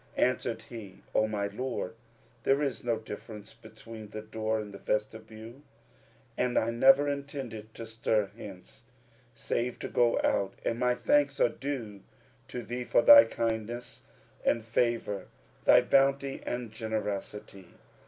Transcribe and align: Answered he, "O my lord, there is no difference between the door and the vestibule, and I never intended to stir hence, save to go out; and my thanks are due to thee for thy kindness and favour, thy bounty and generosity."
Answered 0.17 0.63
he, 0.63 1.03
"O 1.13 1.27
my 1.27 1.45
lord, 1.45 1.93
there 2.41 2.59
is 2.59 2.83
no 2.83 2.97
difference 2.97 3.53
between 3.53 4.09
the 4.09 4.23
door 4.23 4.59
and 4.59 4.73
the 4.73 4.79
vestibule, 4.79 5.61
and 6.35 6.57
I 6.57 6.71
never 6.71 7.07
intended 7.07 7.71
to 7.75 7.85
stir 7.85 8.31
hence, 8.35 8.81
save 9.35 9.77
to 9.77 9.87
go 9.87 10.19
out; 10.23 10.55
and 10.65 10.79
my 10.79 10.95
thanks 10.95 11.39
are 11.39 11.49
due 11.49 12.01
to 12.47 12.63
thee 12.63 12.83
for 12.83 13.03
thy 13.03 13.25
kindness 13.25 14.01
and 14.43 14.65
favour, 14.65 15.27
thy 15.65 15.81
bounty 15.81 16.41
and 16.47 16.71
generosity." 16.71 17.67